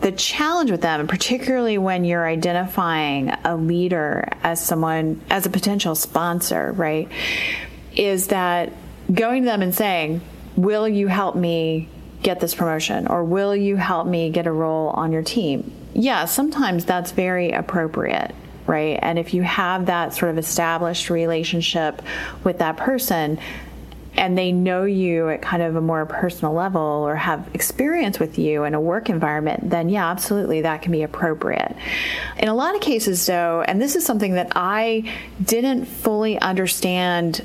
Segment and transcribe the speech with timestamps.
[0.00, 5.94] the challenge with them, particularly when you're identifying a leader as someone, as a potential
[5.94, 7.08] sponsor, right,
[7.94, 8.72] is that
[9.12, 10.20] going to them and saying,
[10.56, 11.88] Will you help me
[12.22, 13.06] get this promotion?
[13.06, 15.72] Or will you help me get a role on your team?
[15.94, 18.34] Yeah, sometimes that's very appropriate.
[18.66, 18.98] Right.
[19.02, 22.02] And if you have that sort of established relationship
[22.44, 23.40] with that person,
[24.14, 28.38] and they know you at kind of a more personal level or have experience with
[28.38, 31.74] you in a work environment, then yeah, absolutely, that can be appropriate.
[32.38, 35.10] In a lot of cases, though, and this is something that I
[35.42, 37.44] didn't fully understand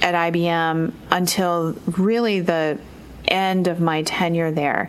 [0.00, 2.78] at IBM until really the
[3.28, 4.88] end of my tenure there,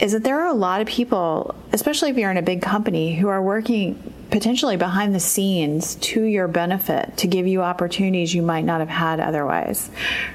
[0.00, 3.14] is that there are a lot of people, especially if you're in a big company,
[3.14, 8.42] who are working potentially behind the scenes to your benefit to give you opportunities you
[8.42, 9.90] might not have had otherwise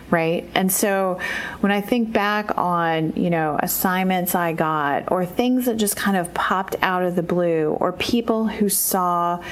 [0.10, 0.48] right?
[0.54, 1.20] And so
[1.60, 6.18] when i think back on you know assignments i got or things that just kind
[6.18, 9.44] of popped out of the blue or people who saw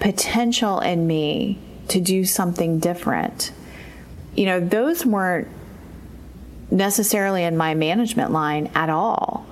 [0.00, 1.58] potential in me
[1.88, 3.52] to do something different
[4.34, 5.48] you know those weren't
[6.70, 9.46] necessarily in my management line at all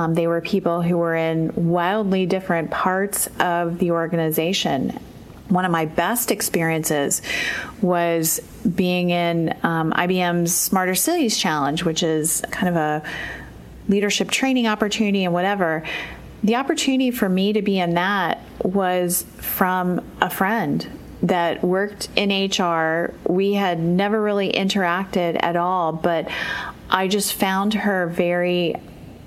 [0.00, 4.98] um, they were people who were in wildly different parts of the organization.
[5.48, 7.20] One of my best experiences
[7.82, 8.40] was
[8.74, 13.02] being in um, IBM's Smarter Cities Challenge, which is kind of a
[13.88, 15.82] leadership training opportunity and whatever.
[16.44, 22.30] The opportunity for me to be in that was from a friend that worked in
[22.30, 23.12] HR.
[23.28, 26.30] We had never really interacted at all, but
[26.88, 28.76] I just found her very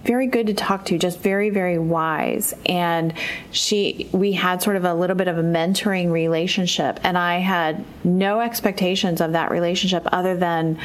[0.04, 2.54] very good to talk to, just very, very wise.
[2.66, 3.14] And
[3.52, 7.86] she, we had sort of a little bit of a mentoring relationship, and I had
[8.04, 10.80] no expectations of that relationship other than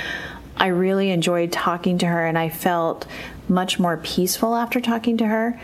[0.57, 3.07] I really enjoyed talking to her, and I felt
[3.49, 5.61] much more peaceful after talking to her.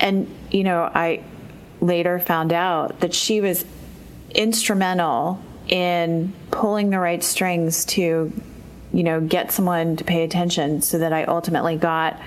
[0.00, 1.22] And, you know, I
[1.80, 3.64] later found out that she was
[4.30, 8.32] instrumental in pulling the right strings to,
[8.92, 12.20] you know, get someone to pay attention so that I ultimately got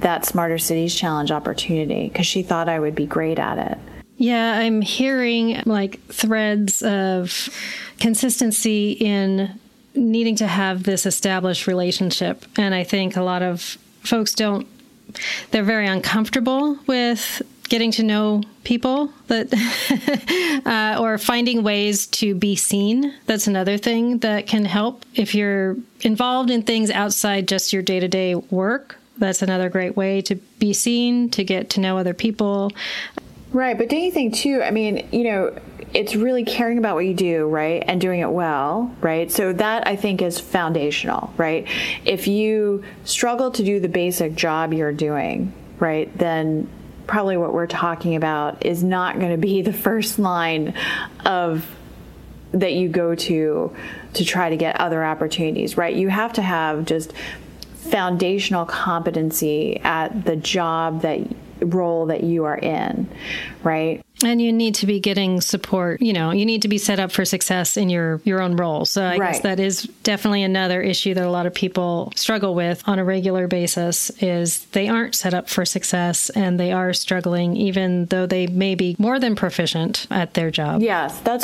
[0.00, 3.78] that Smarter Cities Challenge opportunity because she thought I would be great at it.
[4.16, 7.48] Yeah, I'm hearing like threads of
[7.98, 9.58] consistency in
[9.94, 12.44] needing to have this established relationship.
[12.56, 14.66] And I think a lot of folks don't,
[15.50, 19.48] they're very uncomfortable with getting to know people that
[20.66, 25.76] uh, or finding ways to be seen that's another thing that can help if you're
[26.00, 31.30] involved in things outside just your day-to-day work that's another great way to be seen,
[31.30, 32.72] to get to know other people.
[33.52, 34.62] Right, but don't you think too?
[34.62, 35.58] I mean, you know,
[35.92, 37.82] it's really caring about what you do, right?
[37.86, 39.30] And doing it well, right?
[39.30, 41.66] So that I think is foundational, right?
[42.04, 46.68] If you struggle to do the basic job you're doing, right, then
[47.08, 50.74] probably what we're talking about is not going to be the first line
[51.24, 51.66] of
[52.52, 53.74] that you go to
[54.12, 55.94] to try to get other opportunities, right?
[55.94, 57.12] You have to have just
[57.80, 61.20] foundational competency at the job that
[61.60, 63.08] role that you are in,
[63.62, 64.02] right?
[64.22, 66.02] And you need to be getting support.
[66.02, 68.84] You know, you need to be set up for success in your your own role.
[68.84, 69.32] So I right.
[69.32, 73.04] guess that is definitely another issue that a lot of people struggle with on a
[73.04, 78.26] regular basis is they aren't set up for success and they are struggling even though
[78.26, 80.82] they may be more than proficient at their job.
[80.82, 81.38] Yes, that's